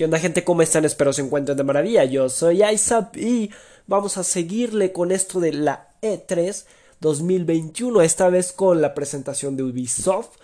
[0.00, 0.44] ¿Qué onda gente?
[0.44, 0.86] ¿Cómo están?
[0.86, 2.04] Espero se encuentren de maravilla.
[2.04, 3.50] Yo soy Isaac y
[3.86, 6.64] vamos a seguirle con esto de la E3
[7.00, 10.38] 2021, esta vez con la presentación de Ubisoft.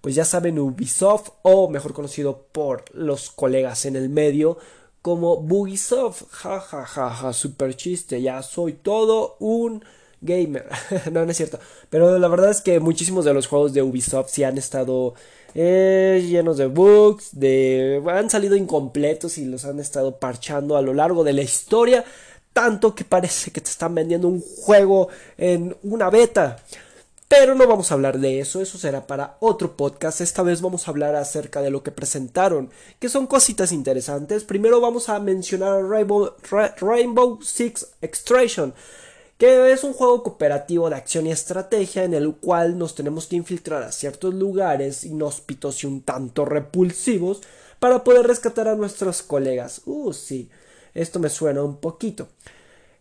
[0.00, 4.56] Pues ya saben, Ubisoft, o mejor conocido por los colegas en el medio,
[5.02, 6.22] como Bugisoft.
[6.30, 8.22] Ja, ja, ja, ja, super chiste.
[8.22, 9.84] Ya soy todo un
[10.22, 10.70] gamer.
[11.12, 11.58] no, no es cierto.
[11.90, 15.12] Pero la verdad es que muchísimos de los juegos de Ubisoft sí han estado
[15.54, 20.94] eh, llenos de bugs, de han salido incompletos y los han estado parchando a lo
[20.94, 22.04] largo de la historia,
[22.52, 26.56] tanto que parece que te están vendiendo un juego en una beta.
[27.28, 30.20] Pero no vamos a hablar de eso, eso será para otro podcast.
[30.20, 34.44] Esta vez vamos a hablar acerca de lo que presentaron, que son cositas interesantes.
[34.44, 36.34] Primero vamos a mencionar Rainbow,
[36.78, 38.74] Rainbow Six Extraction
[39.42, 43.34] que es un juego cooperativo de acción y estrategia en el cual nos tenemos que
[43.34, 47.40] infiltrar a ciertos lugares inhóspitos y un tanto repulsivos
[47.80, 49.82] para poder rescatar a nuestros colegas.
[49.84, 50.48] Uh, sí,
[50.94, 52.28] esto me suena un poquito.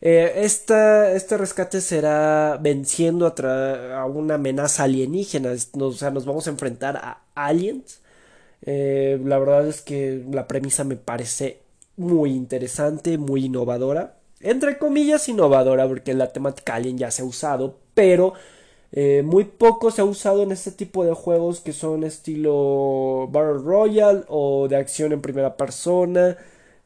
[0.01, 6.97] Eh, este rescate será venciendo a, una amenaza alienígena, o sea, nos vamos a enfrentar
[6.97, 8.01] a aliens.
[8.63, 11.61] Eh, la verdad es que la premisa me parece
[11.97, 17.79] muy interesante, muy innovadora entre comillas, innovadora, porque la temática Alien ya se ha usado,
[17.93, 18.33] pero
[18.91, 23.59] eh, muy poco se ha usado en este tipo de juegos que son estilo Battle
[23.63, 26.37] Royale o de acción en primera persona.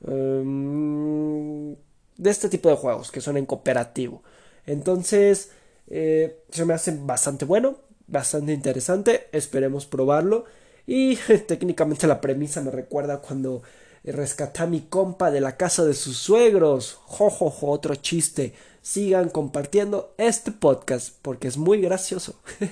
[0.08, 1.76] Em,
[2.18, 4.24] de este tipo de juegos que son en cooperativo.
[4.66, 5.52] Entonces,
[5.88, 9.28] eh, se me hace bastante bueno, bastante interesante.
[9.32, 10.46] Esperemos probarlo.
[10.88, 11.16] Y
[11.48, 13.64] técnicamente la premisa me recuerda cuando
[14.12, 17.00] rescaté a mi compa de la casa de sus suegros.
[17.06, 18.54] Jojojo, otro chiste.
[18.82, 22.36] Sigan compartiendo este podcast porque es muy gracioso.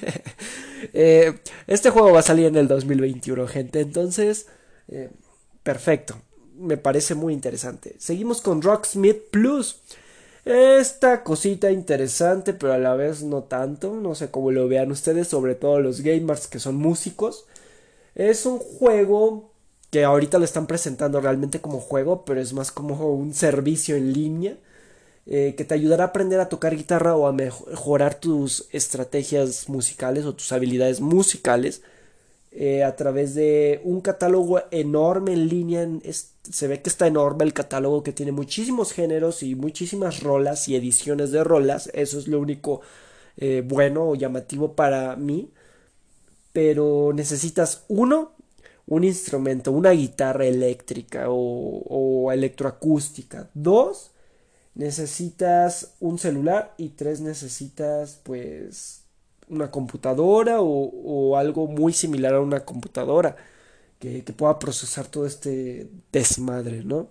[0.91, 3.79] Eh, este juego va a salir en el 2021, gente.
[3.79, 4.47] Entonces,
[4.89, 5.09] eh,
[5.63, 6.15] perfecto.
[6.57, 7.95] Me parece muy interesante.
[7.99, 9.79] Seguimos con Rocksmith Plus.
[10.43, 13.93] Esta cosita interesante, pero a la vez no tanto.
[13.95, 17.45] No sé cómo lo vean ustedes, sobre todo los gamers que son músicos.
[18.13, 19.52] Es un juego
[19.93, 24.11] que ahorita lo están presentando realmente como juego, pero es más como un servicio en
[24.11, 24.57] línea
[25.27, 30.25] eh, que te ayudará a aprender a tocar guitarra o a mejorar tus estrategias musicales
[30.25, 31.83] o tus habilidades musicales
[32.51, 35.87] eh, a través de un catálogo enorme en línea.
[36.41, 40.75] se ve que está enorme el catálogo que tiene muchísimos géneros y muchísimas rolas y
[40.75, 41.91] ediciones de rolas.
[41.93, 42.81] Eso es lo único
[43.37, 45.51] eh, bueno o llamativo para mí.
[46.51, 48.33] Pero necesitas uno
[48.87, 53.49] un instrumento, una guitarra eléctrica o, electroacústica.
[53.53, 54.11] Dos,
[54.75, 59.03] necesitas un celular y tres, necesitas pues
[59.49, 63.35] una computadora o, algo muy similar a una computadora
[63.99, 67.07] que, pueda procesar todo este desmadre, ¿no?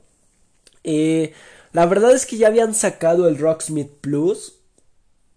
[0.84, 1.32] Eh,
[1.72, 4.58] la verdad es que ya habían sacado el Rocksmith Plus,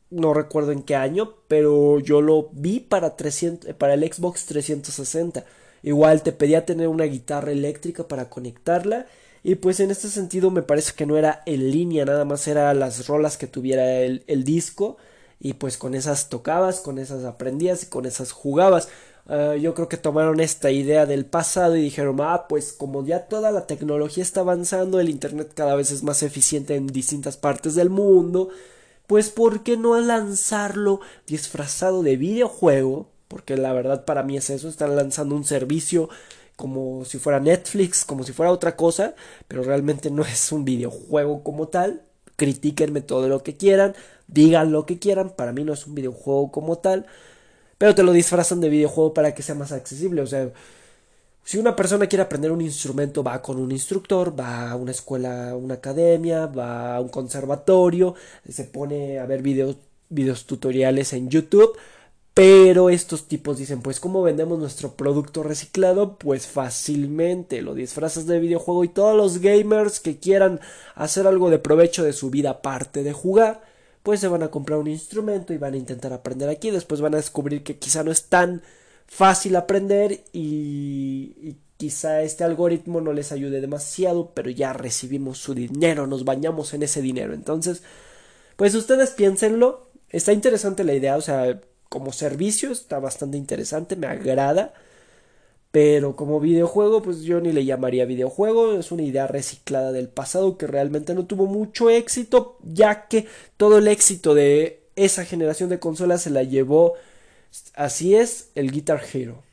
[0.10, 5.46] no recuerdo en qué año, pero yo lo vi para, 300, para el Xbox 360
[5.86, 9.06] Igual te pedía tener una guitarra eléctrica para conectarla.
[9.44, 12.74] Y pues en este sentido me parece que no era en línea, nada más era
[12.74, 14.98] las rolas que tuviera el, disco.
[15.40, 18.90] Y pues con esas tocabas, con esas aprendías y con esas jugabas.
[19.28, 23.28] Ah, yo creo que tomaron esta idea del pasado y dijeron, ah, pues como ya
[23.28, 27.76] toda la tecnología está avanzando, el Internet cada vez es más eficiente en distintas partes
[27.76, 28.50] del mundo,
[29.06, 33.08] pues ¿por qué no lanzarlo disfrazado de videojuego?
[33.28, 36.10] Porque la verdad para mí es eso, están lanzando un servicio
[36.56, 39.16] como si fuera Netflix, como si fuera otra cosa,
[39.48, 42.02] pero realmente no es un videojuego como tal.
[42.38, 43.96] Critíquenme todo lo que quieran,
[44.28, 47.06] digan lo que quieran, para mí no es un videojuego como tal,
[47.78, 50.52] pero te lo disfrazan de videojuego para que sea más accesible, o sea,
[51.46, 55.56] si una persona quiere aprender un instrumento, va con un instructor, va a una escuela,
[55.56, 58.16] una academia, va a un conservatorio,
[58.50, 59.78] se pone a ver videos,
[60.10, 61.78] videos tutoriales en YouTube,
[62.36, 66.18] pero estos tipos dicen, pues ¿cómo vendemos nuestro producto reciclado?
[66.18, 70.60] Pues fácilmente lo disfrazas de videojuego y todos los gamers que quieran
[70.96, 73.64] hacer algo de provecho de su vida aparte de jugar,
[74.04, 76.72] pues se van a comprar un instrumento y van a intentar aprender aquí.
[76.72, 78.64] Después van a descubrir que quizá no es tan
[79.08, 85.54] fácil aprender y, y quizá este algoritmo no les ayude demasiado, pero ya recibimos su
[85.54, 87.34] dinero, nos bañamos en ese dinero.
[87.34, 87.82] Entonces,
[88.58, 89.88] pues ustedes piénsenlo.
[90.10, 91.62] Está interesante la idea, o sea,
[91.96, 94.74] como servicio está bastante interesante, me agrada.
[95.72, 100.58] Pero como videojuego, pues yo ni le llamaría videojuego, es una idea reciclada del pasado
[100.58, 103.28] que realmente no tuvo mucho éxito, ya que
[103.58, 106.94] todo el éxito de esa generación de consolas se la llevó,
[107.76, 109.44] así es, el Guitar Hero.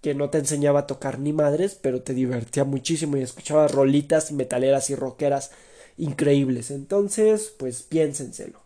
[0.00, 4.32] que no te enseñaba a tocar ni madres, pero te divertía muchísimo y escuchaba rolitas
[4.32, 5.50] metaleras y rockeras
[5.96, 6.70] increíbles.
[6.70, 8.60] Entonces, pues piénsenselo.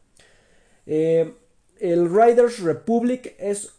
[0.87, 1.35] Eh,
[1.83, 3.71] el Riders Republic es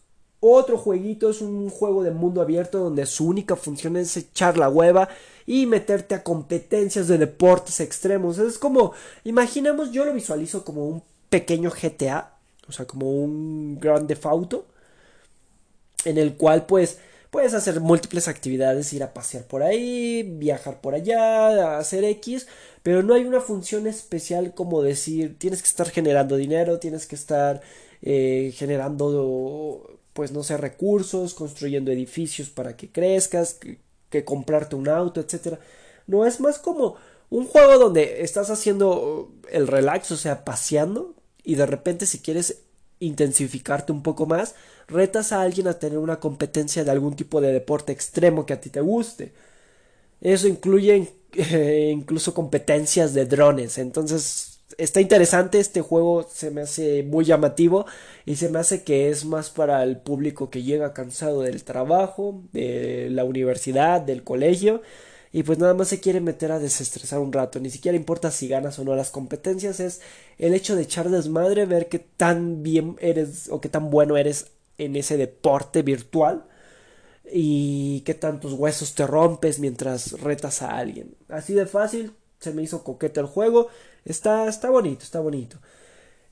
[0.42, 4.68] otro jueguito, es un juego de mundo abierto donde su única función es echar la
[4.68, 5.08] hueva
[5.46, 8.40] y meterte a competencias de deportes extremos.
[8.40, 8.92] Es como,
[9.24, 12.34] imaginemos, yo lo visualizo como un pequeño GTA,
[12.68, 14.66] o sea, como un Grand Theft Auto,
[16.04, 16.98] en el cual pues
[17.30, 22.48] puedes hacer múltiples actividades, ir a pasear por ahí, viajar por allá, hacer X,
[22.84, 27.16] pero no hay una función especial como decir, tienes que estar generando dinero, tienes que
[27.16, 27.62] estar
[28.06, 35.22] eh, generando, pues no sé, recursos, construyendo edificios para que crezcas, que, comprarte un auto,
[35.22, 35.60] etcétera.
[36.06, 36.98] No es más como
[37.30, 42.60] un juego donde estás haciendo el relax, o sea, paseando, y de repente si quieres
[43.00, 44.54] intensificarte un poco más,
[44.88, 48.62] retas a alguien a tener una competencia de algún tipo de deporte extremo que a
[48.62, 49.34] ti te guste.
[50.22, 51.14] Eso incluye
[51.92, 53.78] incluso competencias de drones.
[53.78, 57.86] Entonces está interesante este juego, se me hace muy llamativo
[58.26, 62.42] y se me hace que es más para el público que llega cansado del trabajo,
[62.52, 64.82] de la universidad, del colegio
[65.32, 68.48] y pues nada más se quiere meter a desestresar un rato, ni siquiera importa si
[68.48, 70.02] ganas o no las competencias, es
[70.38, 74.52] el hecho de echar desmadre, ver qué tan bien eres o qué tan bueno eres
[74.78, 76.46] en ese deporte virtual
[77.32, 81.16] y qué tantos huesos te rompes mientras retas a alguien.
[81.30, 83.70] Así de fácil, se me hizo coquete el juego,
[84.06, 85.58] está, está bonito, está bonito.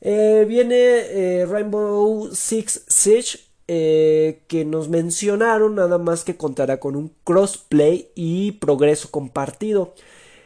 [0.01, 6.95] Eh, viene eh, Rainbow Six Siege eh, que nos mencionaron nada más que contará con
[6.95, 9.94] un crossplay y progreso compartido.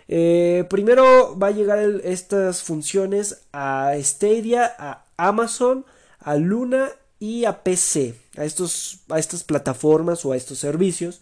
[0.07, 5.83] Primero va a llegar estas funciones a Stadia, a Amazon,
[6.19, 6.89] a Luna
[7.19, 11.21] y a PC, a, estos, a estas plataformas o a estos servicios.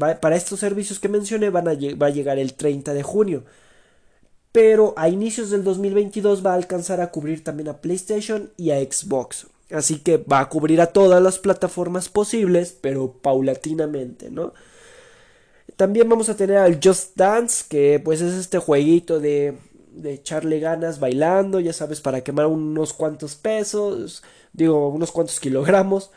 [0.00, 3.44] Para estos servicios que mencioné van a, va a llegar el 30 de junio.
[4.56, 8.78] Pero a inicios del 2022 va a alcanzar a cubrir también a PlayStation y a
[8.78, 9.48] Xbox.
[9.70, 14.54] Así que va a cubrir a todas las plataformas posibles, pero paulatinamente, ¿no?
[15.76, 19.58] También vamos a tener al Just Dance, que pues es este jueguito de,
[19.90, 24.22] de echarle ganas bailando, ya sabes, para quemar unos cuantos pesos,
[24.54, 26.12] digo, unos cuantos kilogramos,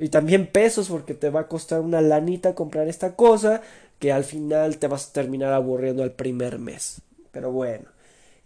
[0.00, 3.60] y también pesos, porque te va a costar una lanita comprar esta cosa,
[3.98, 7.02] que al final te vas a terminar aburriendo al primer mes.
[7.34, 7.90] Pero bueno,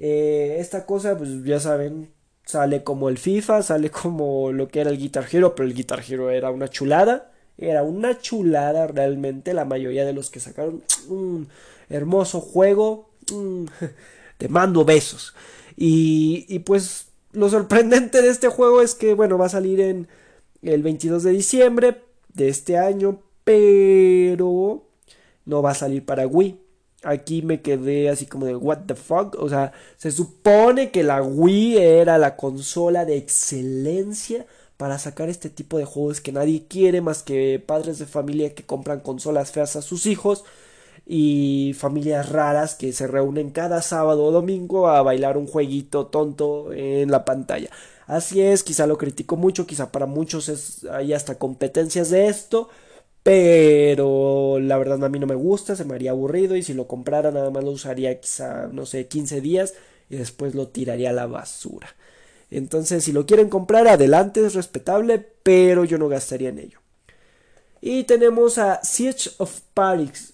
[0.00, 2.10] eh, esta cosa, pues ya saben,
[2.48, 6.02] Sale como el FIFA, sale como lo que era el Guitar Hero, pero el Guitar
[6.08, 7.30] Hero era una chulada.
[7.58, 9.52] Era una chulada realmente.
[9.52, 11.48] La mayoría de los que sacaron un
[11.90, 13.10] hermoso juego.
[14.38, 15.34] te mando besos.
[15.76, 20.08] Y, y pues lo sorprendente de este juego es que, bueno, va a salir en
[20.62, 21.98] el 22 de diciembre
[22.32, 24.86] de este año, pero
[25.44, 26.58] no va a salir para Wii.
[27.04, 29.36] Aquí me quedé así como de what the fuck.
[29.38, 34.46] O sea, se supone que la Wii era la consola de excelencia
[34.76, 38.64] para sacar este tipo de juegos que nadie quiere más que padres de familia que
[38.64, 40.44] compran consolas feas a sus hijos
[41.04, 46.72] y familias raras que se reúnen cada sábado o domingo a bailar un jueguito tonto
[46.72, 47.70] en la pantalla.
[48.06, 52.68] Así es, quizá lo critico mucho, quizá para muchos es, hay hasta competencias de esto,
[53.28, 56.88] pero la verdad a mí no me gusta, se me haría aburrido y si lo
[56.88, 59.74] comprara nada más lo usaría quizá, no sé, 15 días
[60.08, 61.94] y después lo tiraría a la basura.
[62.50, 66.78] Entonces, si lo quieren comprar, adelante, es respetable, pero yo no gastaría en ello.
[67.82, 70.32] Y tenemos a Siege of Paris,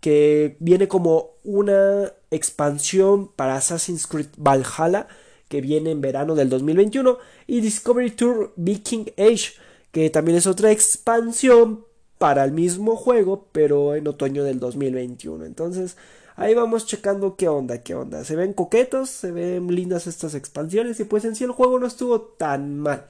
[0.00, 5.06] que viene como una expansión para Assassin's Creed Valhalla,
[5.46, 7.16] que viene en verano del 2021,
[7.46, 9.52] y Discovery Tour Viking Age,
[9.92, 11.84] que también es otra expansión
[12.18, 15.44] para el mismo juego, pero en otoño del 2021.
[15.44, 15.96] Entonces,
[16.36, 18.24] ahí vamos checando qué onda, qué onda.
[18.24, 21.86] Se ven coquetos, se ven lindas estas expansiones y pues en sí el juego no
[21.86, 23.08] estuvo tan mal.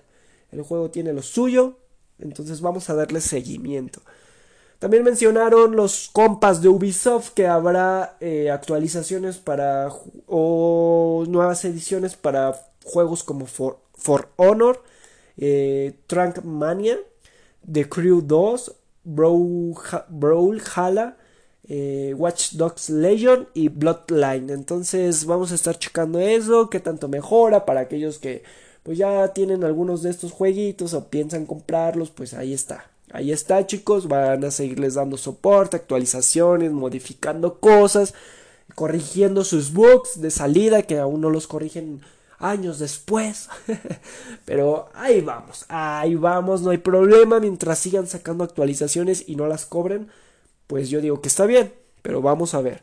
[0.53, 1.79] El juego tiene lo suyo,
[2.19, 4.01] entonces vamos a darle seguimiento.
[4.79, 9.91] También mencionaron los compas de Ubisoft que habrá eh, actualizaciones para
[10.27, 13.79] o nuevas ediciones para juegos como For,
[14.37, 14.83] Honor,
[15.39, 15.95] eh,
[16.43, 16.99] Mania,
[17.71, 20.07] The Crew 2, Brawlhalla,
[21.69, 24.51] eh, Watch Dogs Legion y Bloodline.
[24.51, 28.43] Entonces vamos a estar checando eso, qué tanto mejora para aquellos que
[28.83, 32.91] pues ya tienen algunos de estos jueguitos o piensan comprarlos, pues ahí está.
[33.13, 38.13] Ahí está chicos, van a seguirles dando soporte, actualizaciones, modificando cosas,
[38.75, 42.01] corrigiendo sus bugs de salida que aún no los corrigen
[42.45, 43.49] años después.
[44.45, 47.41] Pero ahí vamos, ahí vamos, no hay problema.
[47.41, 50.09] Mientras sigan sacando actualizaciones y no las cobren,
[50.67, 51.73] pues yo digo que está bien.
[52.03, 52.83] Pero vamos a ver.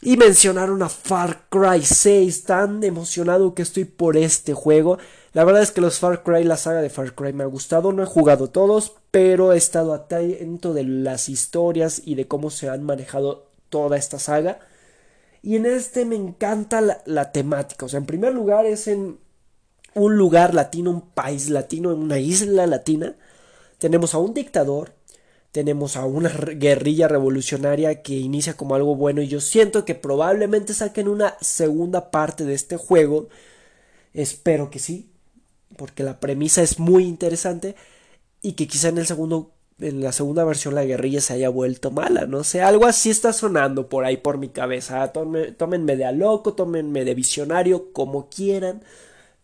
[0.00, 4.98] Y mencionaron a Far Cry 6, tan emocionado que estoy por este juego.
[5.32, 7.92] La verdad es que los Far Cry, la saga de Far Cry me ha gustado,
[7.92, 12.68] no he jugado todos, pero he estado atento de las historias y de cómo se
[12.68, 14.60] han manejado toda esta saga.
[15.44, 17.84] Y en este me encanta la, temática.
[17.84, 19.18] O sea, en primer lugar es en
[19.94, 23.14] un lugar latino, un país latino, en una isla latina.
[23.76, 24.94] Tenemos a un dictador,
[25.52, 30.72] tenemos a una guerrilla revolucionaria que inicia como algo bueno y yo siento que probablemente
[30.72, 33.28] saquen una segunda parte de este juego.
[34.14, 35.10] Espero que sí,
[35.76, 37.76] porque la premisa es muy interesante
[38.40, 41.90] y que quizá en el segundo en la segunda versión la guerrilla se haya vuelto
[41.90, 45.12] mala, no sé, algo así está sonando por ahí por mi cabeza.
[45.12, 48.82] tómenme de a loco, tómenme de visionario, como quieran,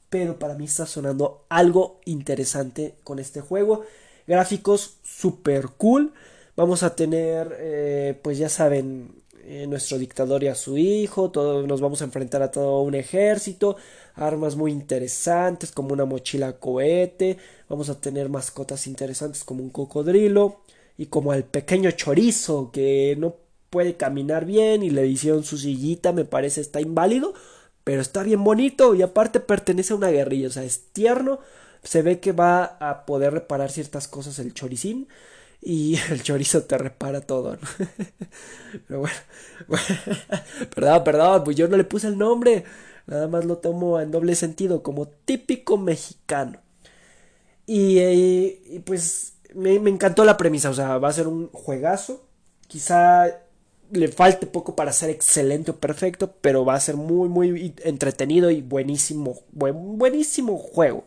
[0.08, 3.84] pero para mí está sonando algo interesante con este juego.
[4.26, 6.12] Gráficos super cool.
[6.56, 11.66] Vamos a tener, eh, pues ya saben, eh, nuestro dictador y a su hijo, todo,
[11.66, 13.76] nos vamos a enfrentar a todo un ejército,
[14.14, 20.60] armas muy interesantes como una mochila cohete, vamos a tener mascotas interesantes como un cocodrilo
[20.98, 23.36] y como el pequeño chorizo que no
[23.70, 27.34] puede caminar bien y le hicieron su sillita, me parece está inválido,
[27.84, 31.40] pero está bien bonito y aparte pertenece a una guerrilla, o sea, es tierno,
[31.82, 35.08] se ve que va a poder reparar ciertas cosas el choricín
[35.62, 37.58] y el chorizo te repara todo.
[38.88, 39.16] Pero bueno,
[40.74, 42.64] perdón, perdón, pues yo no le puse el nombre.
[43.06, 46.60] Nada más lo tomo en doble sentido, como típico mexicano.
[47.66, 52.24] Y, eh, pues me, encantó la premisa, o sea, va a ser un juegazo.
[52.68, 53.26] Quizá
[53.90, 58.50] le falte poco para ser excelente o perfecto, pero va a ser muy, muy entretenido
[58.50, 61.04] y buenísimo, buenísimo juego.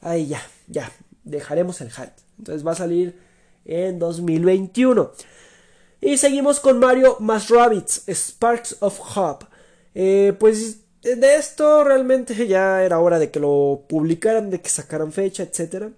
[0.00, 0.90] Ahí ya, ya,
[1.22, 2.12] dejaremos el hype.
[2.38, 3.29] Entonces va a salir
[3.70, 5.12] en 2021.
[6.00, 9.46] Y seguimos con Mario más Rabbits, Sparks of Hope.
[9.94, 15.12] Eh, pues de esto realmente ya era hora de que lo publicaran, de que sacaran
[15.12, 15.92] fecha, etc.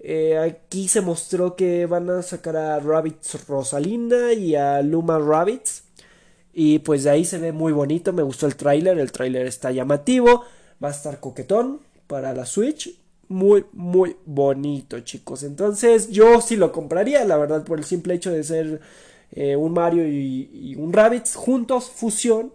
[0.00, 5.84] Eh, aquí se mostró que van a sacar a Rabbits Rosalinda y a Luma Rabbits.
[6.52, 9.70] Y pues de ahí se ve muy bonito, me gustó el tráiler, el tráiler está
[9.70, 10.44] llamativo,
[10.82, 12.98] va a estar coquetón para la Switch
[13.28, 15.42] muy, muy bonito, chicos.
[15.42, 18.80] Entonces, yo sí lo compraría, la verdad, por el simple hecho de ser
[19.32, 22.52] eh, un Mario y, un Rabbids juntos, fusión.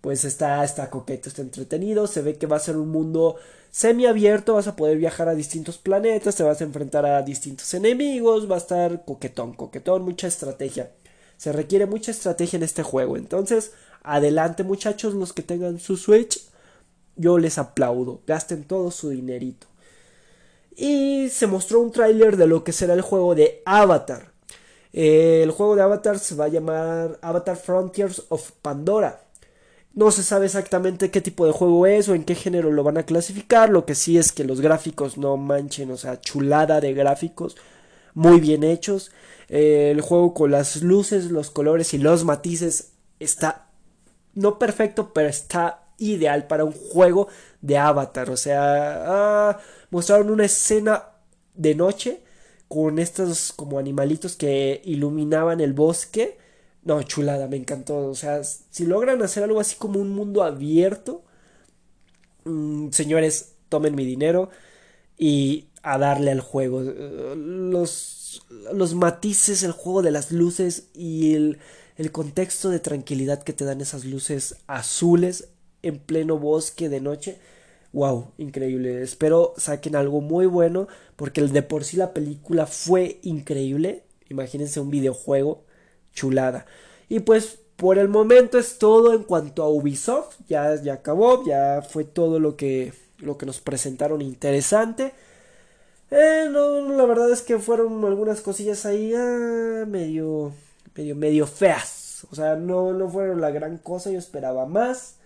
[0.00, 2.06] Pues está, está coqueto, está entretenido.
[2.06, 3.36] Se ve que va a ser un mundo
[3.70, 4.54] semiabierto.
[4.54, 6.36] Vas a poder viajar a distintos planetas.
[6.36, 8.50] Te vas a enfrentar a distintos enemigos.
[8.50, 10.92] Va a estar coquetón, coquetón, mucha estrategia.
[11.36, 13.16] Se requiere mucha estrategia en este juego.
[13.16, 16.40] Entonces, adelante, muchachos, los que tengan su Switch.
[17.16, 18.22] Yo les aplaudo.
[18.26, 19.71] Gasten todo su dinerito
[20.76, 24.32] y se mostró un tráiler de lo que será el juego de Avatar.
[24.92, 29.24] el juego de Avatar se va a llamar Avatar Frontiers of Pandora.
[29.94, 32.98] No se sabe exactamente qué tipo de juego es o en qué género lo van
[32.98, 33.70] a clasificar.
[33.70, 37.56] Lo que sí es que los gráficos no manchen, o sea, chulada de gráficos,
[38.14, 39.12] muy bien hechos.
[39.48, 43.68] el juego con las luces, los colores y los matices está
[44.34, 47.28] no perfecto, pero está ideal para un juego
[47.62, 48.30] de Avatar.
[48.30, 49.04] O sea,
[49.50, 51.04] ah, mostraron una escena
[51.54, 52.22] de noche
[52.68, 56.38] con estos como animalitos que iluminaban el bosque.
[56.84, 58.08] No, chulada, me encantó.
[58.08, 61.24] O sea, si logran hacer algo así como un mundo abierto,
[62.44, 64.50] mm, señores, tomen mi dinero
[65.18, 66.82] y a darle al juego.
[66.82, 71.58] Los, los matices, el juego de las luces y el,
[71.96, 75.48] el contexto de tranquilidad que te dan esas luces azules
[75.82, 77.38] en pleno bosque de noche
[77.92, 79.02] wow, increíble.
[79.02, 84.04] Espero saquen algo muy bueno porque de por sí la película fue increíble.
[84.28, 85.64] Imagínense un videojuego
[86.12, 86.66] chulada.
[87.08, 90.36] Y pues por el momento es todo en cuanto a Ubisoft.
[90.48, 95.12] Ya, ya acabó, ya fue todo lo que, lo que nos presentaron interesante.
[96.10, 100.52] Eh, no, la verdad es que fueron algunas cosillas ahí ah, medio,
[100.94, 102.26] medio, medio feas.
[102.30, 105.16] O sea, no, no fueron la gran cosa, yo esperaba más.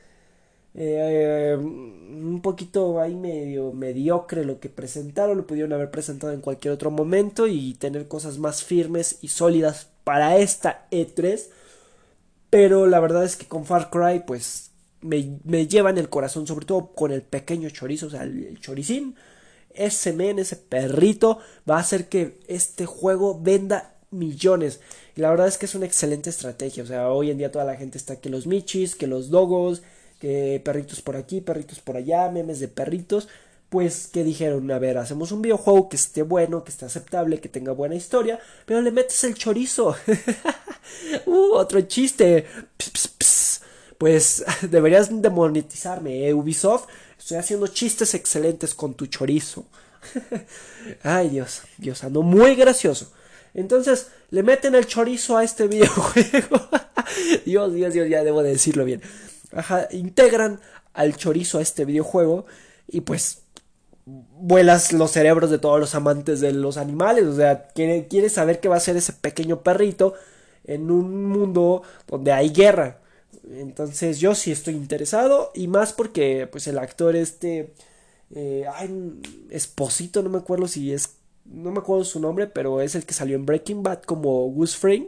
[0.78, 6.75] Eh, un poquito ahí medio mediocre lo que presentaron, lo pudieron haber presentado en cualquier
[6.75, 11.49] otro momento y tener cosas más firmes y sólidas para esta E3.
[12.50, 16.66] Pero la verdad es que con Far Cry pues me, me llevan el corazón, sobre
[16.66, 19.16] todo con el pequeño chorizo, o sea, el, choricín.
[19.71, 24.80] Ese men, ese perrito va a hacer que este juego venda millones.
[25.16, 26.83] Y la verdad es que es una excelente estrategia.
[26.83, 29.83] O sea, hoy en día toda la gente está que los michis, que los dogos,
[30.18, 33.28] que perritos por aquí, perritos por allá, memes de perritos,
[33.68, 37.49] pues que dijeron, a ver, hacemos un videojuego que esté bueno, que esté aceptable, que
[37.49, 39.96] tenga buena historia, pero le metes el chorizo.
[41.26, 42.46] uh, otro chiste.
[43.99, 46.35] Pues deberías demonetizarme, ¿eh?
[46.35, 46.88] Ubisoft.
[47.18, 49.66] Estoy haciendo chistes excelentes con tu chorizo.
[51.02, 53.12] Ay, Dios, Dios, ando muy gracioso.
[53.54, 56.68] Entonces, le meten el chorizo a este videojuego.
[57.46, 59.00] Dios, Dios, Dios, ya debo de decirlo bien.
[59.91, 60.61] Integran
[60.95, 62.47] al chorizo a este videojuego
[62.89, 63.43] y pues
[64.05, 67.25] vuelas los cerebros de todos los amantes de los animales.
[67.27, 70.15] O sea, quieres saber qué va a ser ese pequeño perrito
[70.65, 73.01] en un mundo donde hay guerra.
[73.51, 77.73] Entonces yo sí estoy interesado y más porque pues el actor este
[78.35, 79.21] eh, ay,
[79.51, 83.15] Esposito, no me acuerdo si es no me acuerdo su nombre, pero es el que
[83.15, 85.07] salió en Breaking Bad como Gus Fring,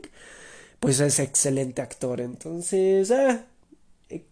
[0.81, 2.21] pues es excelente actor.
[2.21, 3.45] Entonces, ah,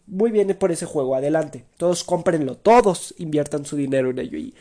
[0.06, 1.64] muy bien por ese juego, adelante.
[1.76, 4.38] Todos cómprenlo, todos inviertan su dinero en ello.
[4.38, 4.54] Y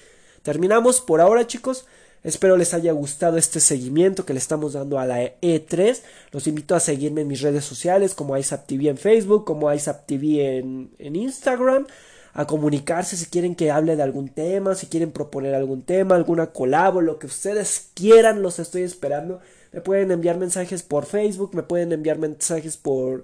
[0.44, 1.86] terminamos por ahora, chicos.
[2.24, 6.02] Espero les haya gustado este seguimiento que le estamos dando a la E3.
[6.32, 10.90] Los invito a seguirme en mis redes sociales como ISAPTV en Facebook, como ISAPTV en,
[10.98, 11.86] en Instagram.
[12.34, 16.48] A comunicarse si quieren que hable de algún tema, si quieren proponer algún tema, alguna
[16.48, 19.40] colabo, lo que ustedes quieran, los estoy esperando.
[19.72, 23.24] Me pueden enviar mensajes por Facebook, me pueden enviar mensajes por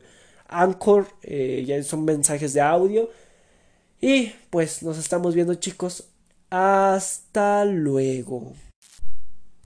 [0.52, 3.10] Anchor, eh, ya son mensajes de audio.
[4.00, 6.10] Y pues nos estamos viendo chicos.
[6.50, 8.54] Hasta luego.